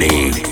[0.00, 0.49] party.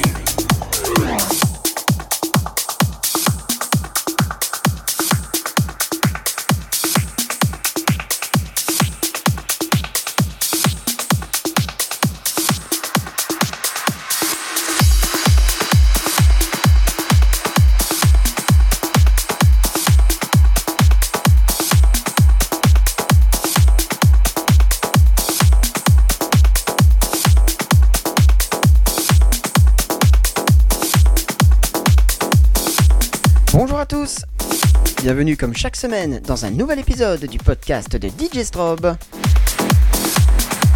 [35.19, 38.95] Bienvenue comme chaque semaine dans un nouvel épisode du podcast de DJ Strobe.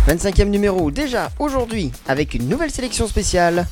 [0.09, 3.69] 25e numéro déjà aujourd'hui avec une nouvelle sélection spéciale.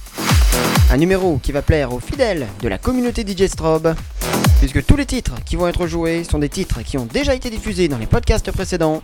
[0.93, 3.97] Un numéro qui va plaire aux fidèles de la communauté DJ Strobe,
[4.61, 7.51] puisque tous les titres qui vont être joués sont des titres qui ont déjà été
[7.51, 9.03] diffusés dans les podcasts précédents.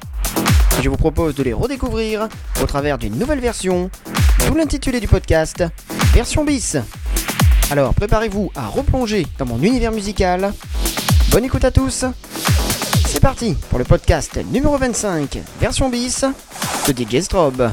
[0.79, 2.29] Et je vous propose de les redécouvrir
[2.63, 3.91] au travers d'une nouvelle version,
[4.47, 5.65] d'où l'intitulé du podcast,
[6.15, 6.77] version bis.
[7.73, 10.53] Alors préparez-vous à replonger dans mon univers musical.
[11.37, 12.07] Bonne écoute à tous.
[13.05, 16.25] C'est parti pour le podcast numéro 25, version bis,
[16.89, 17.73] de DJ Strobe.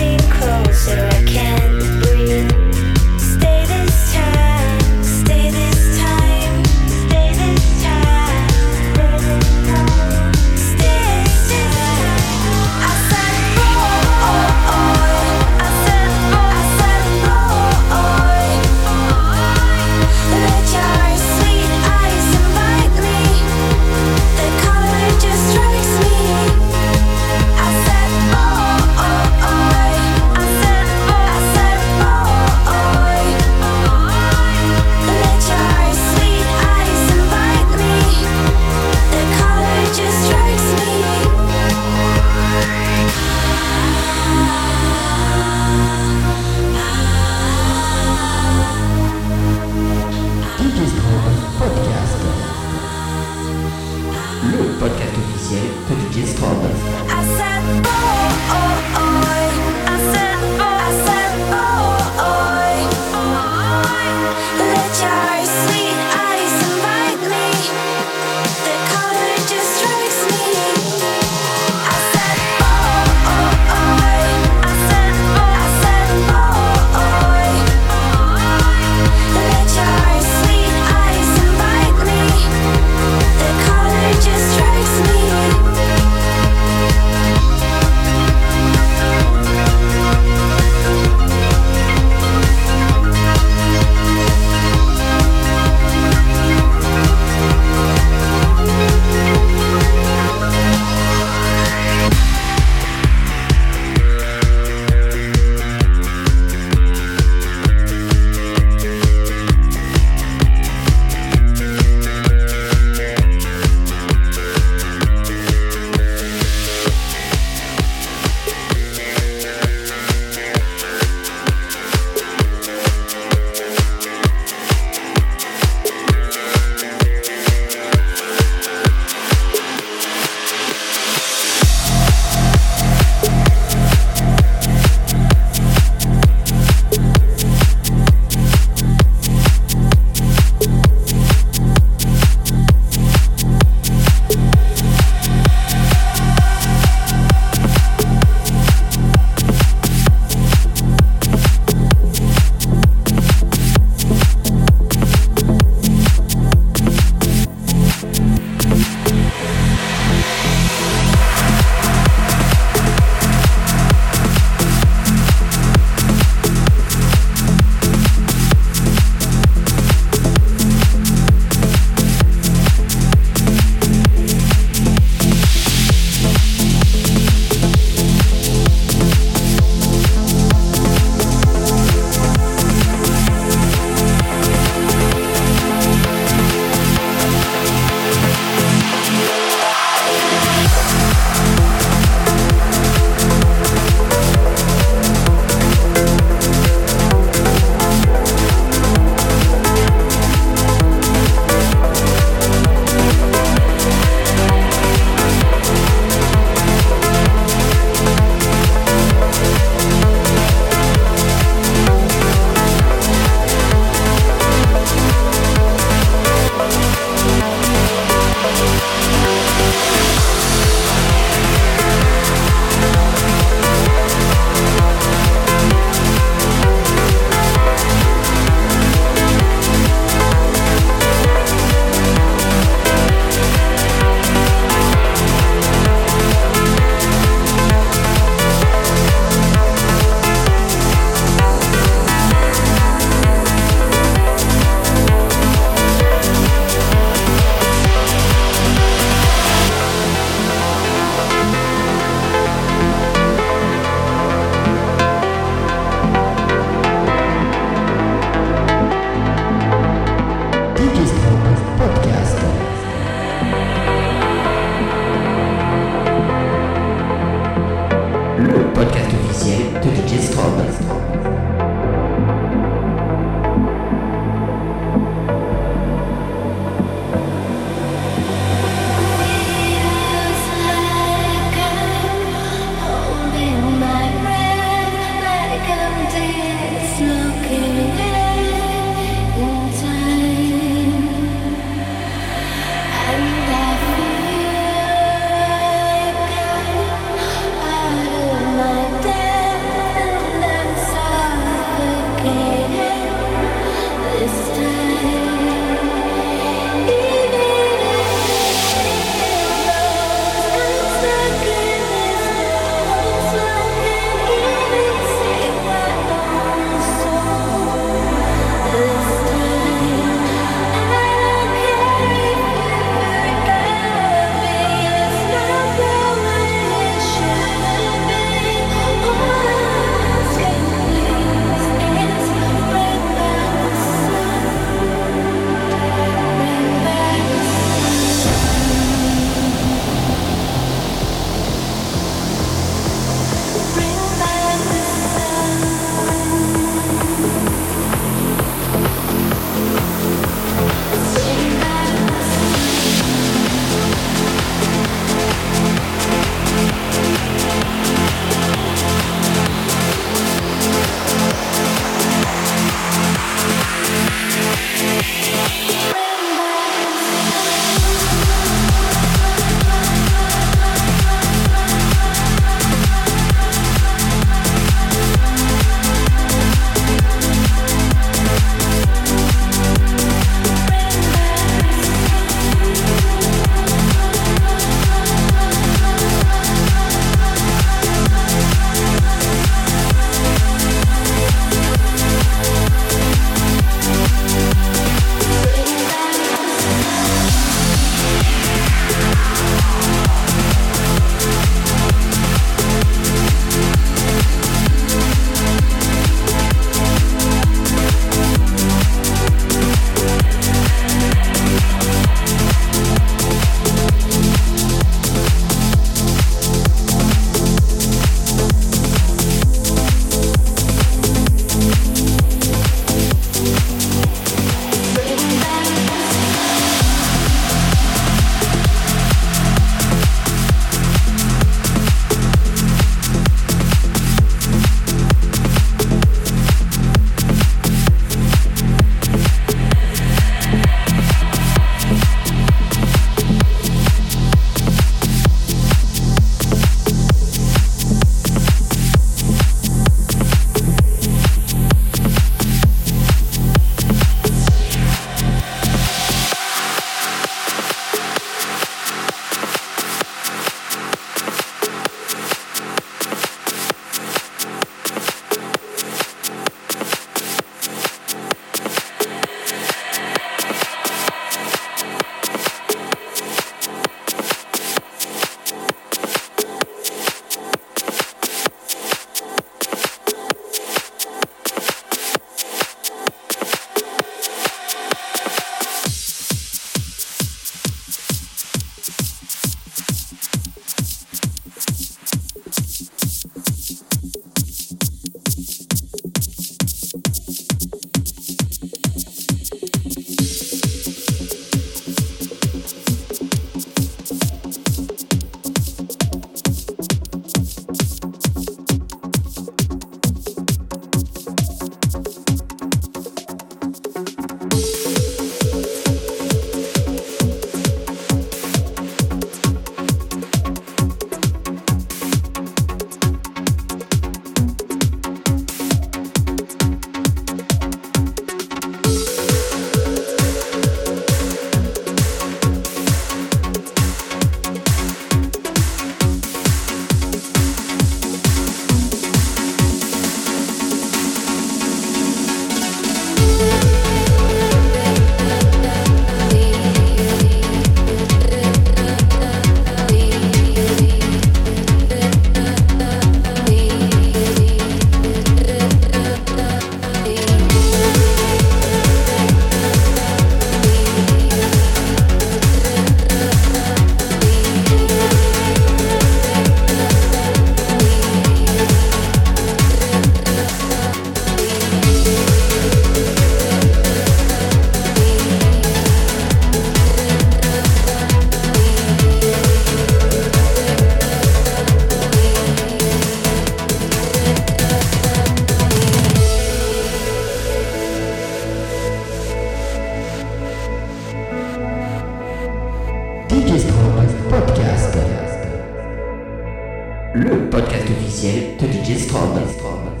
[597.13, 600.00] le podcast officiel de DJ Strom.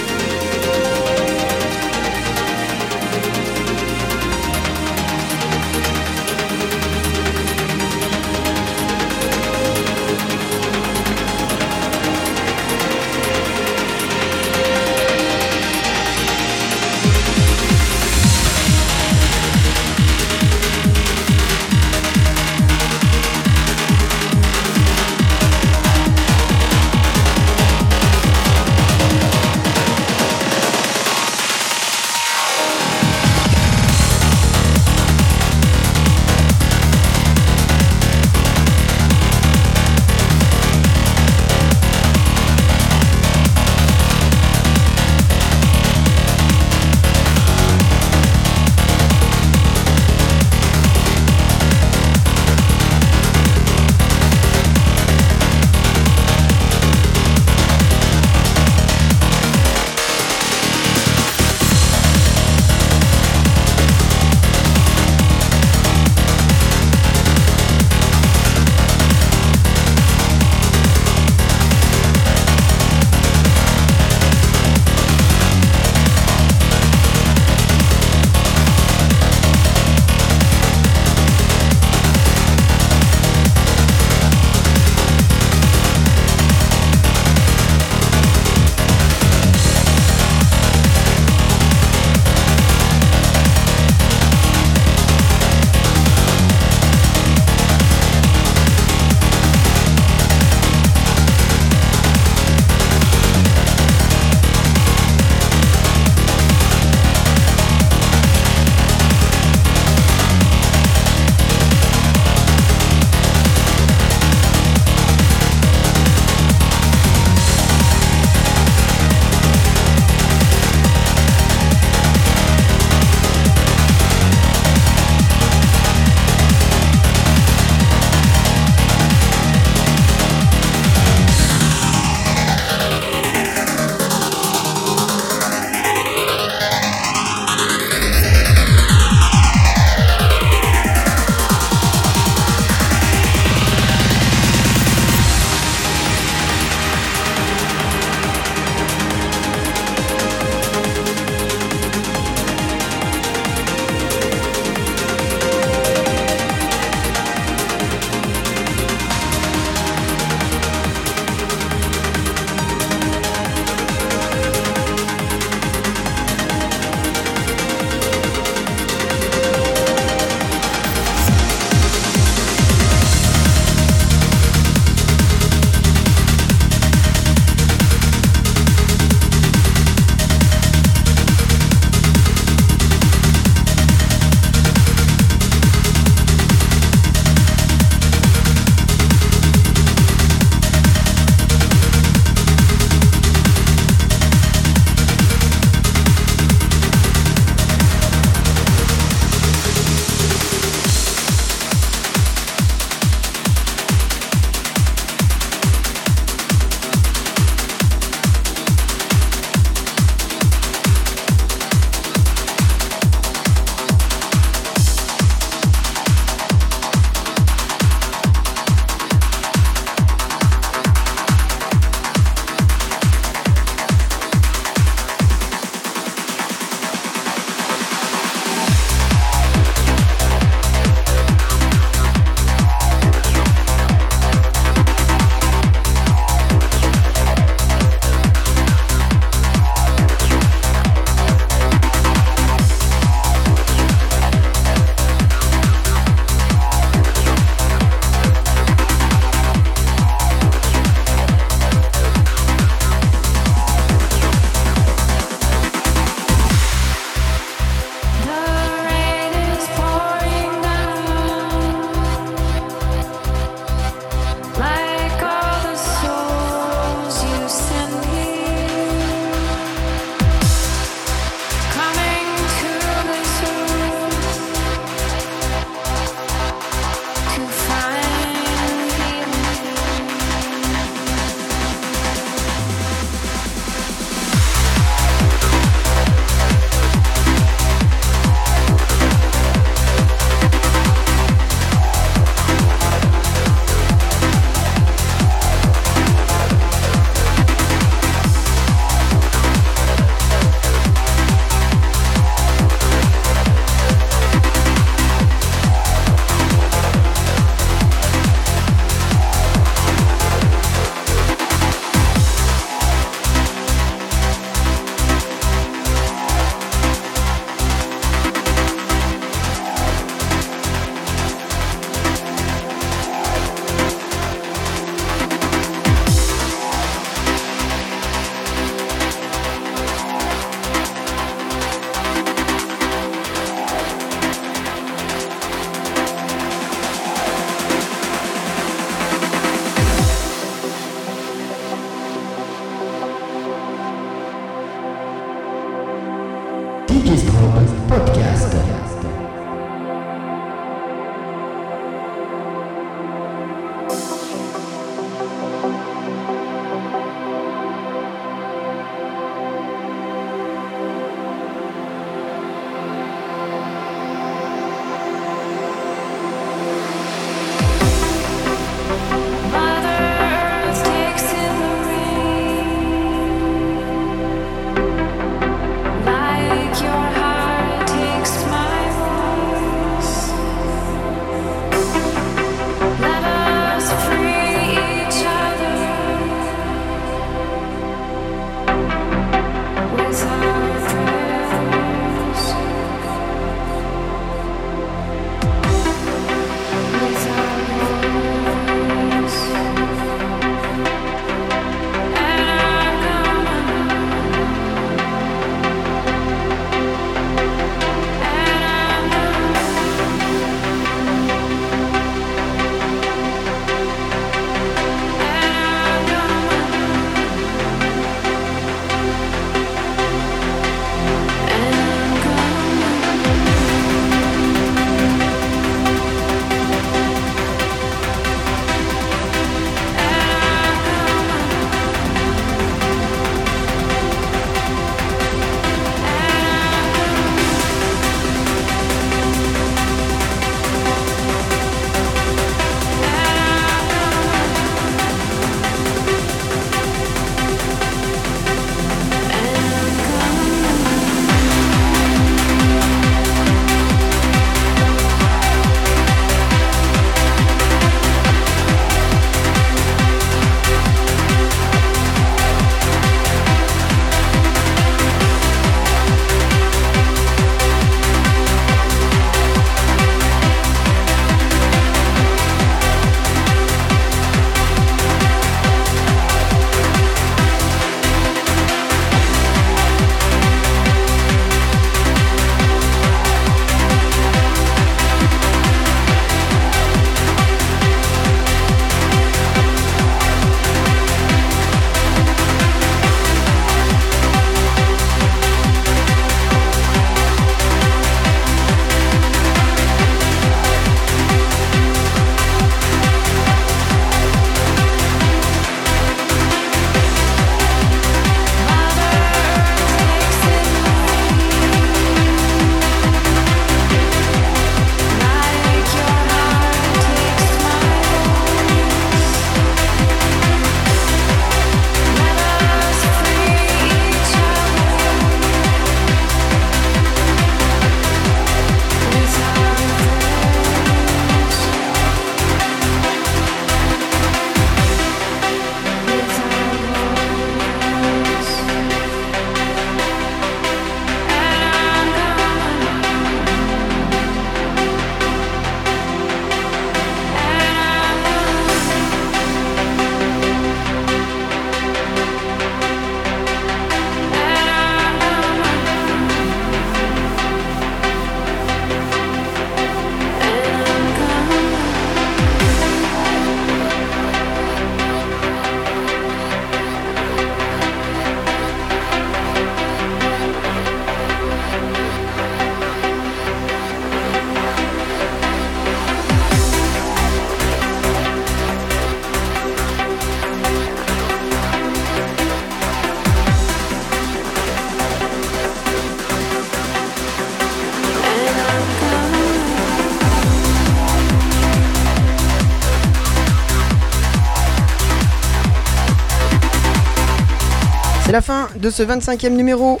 [598.78, 600.00] De ce 25e numéro.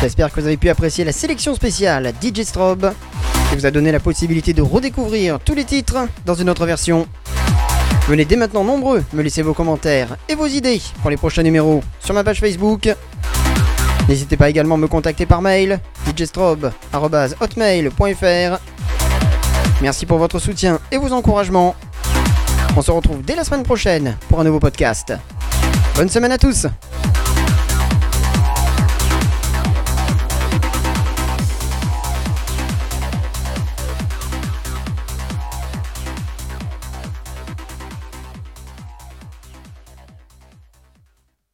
[0.00, 2.92] J'espère que vous avez pu apprécier la sélection spéciale DJ Strobe
[3.48, 7.06] qui vous a donné la possibilité de redécouvrir tous les titres dans une autre version.
[8.08, 11.82] Venez dès maintenant nombreux me laisser vos commentaires et vos idées pour les prochains numéros
[12.00, 12.88] sur ma page Facebook.
[14.08, 15.80] N'hésitez pas également à me contacter par mail
[16.16, 18.58] djstrobe.hotmail.fr
[19.82, 21.74] Merci pour votre soutien et vos encouragements.
[22.76, 25.12] On se retrouve dès la semaine prochaine pour un nouveau podcast.
[25.96, 26.66] Bonne semaine à tous